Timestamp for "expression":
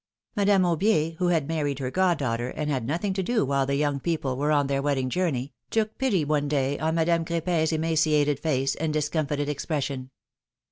9.47-10.09